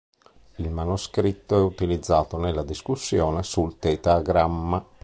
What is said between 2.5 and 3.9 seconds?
discussione sul